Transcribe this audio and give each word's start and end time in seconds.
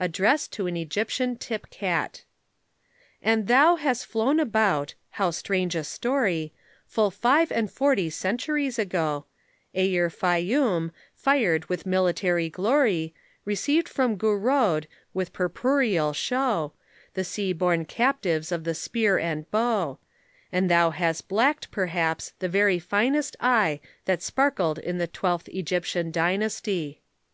ADDRESS 0.00 0.48
TO 0.48 0.66
AN 0.66 0.74
EGYPTIAN 0.78 1.36
TIP 1.36 1.68
CAT. 1.68 2.24
And 3.20 3.46
thou 3.46 3.76
has 3.76 4.04
flown 4.04 4.40
about 4.40 4.94
how 5.10 5.30
strange 5.30 5.74
a 5.74 5.84
story 5.84 6.54
Full 6.86 7.10
five 7.10 7.52
and 7.52 7.70
forty 7.70 8.08
centuries 8.08 8.78
ago, 8.78 9.26
Ere 9.74 10.08
Fayoum, 10.08 10.92
fired 11.14 11.66
with 11.66 11.84
military 11.84 12.48
glory, 12.48 13.12
Received 13.44 13.86
from 13.86 14.16
Gurod, 14.16 14.86
with 15.12 15.34
purpureal 15.34 16.14
show, 16.14 16.72
The 17.12 17.22
sea 17.22 17.52
born 17.52 17.84
captives 17.84 18.50
of 18.50 18.64
the 18.64 18.74
spear 18.74 19.18
and 19.18 19.44
bow; 19.50 19.98
And 20.50 20.70
thou 20.70 20.88
has 20.88 21.20
blacked, 21.20 21.70
perhaps, 21.70 22.32
the 22.38 22.48
very 22.48 22.78
finest 22.78 23.36
eye 23.40 23.80
That 24.06 24.22
sparkled 24.22 24.78
in 24.78 24.96
the 24.96 25.06
Twelfth 25.06 25.50
Egyptian 25.50 26.10
Dynasty. 26.10 27.02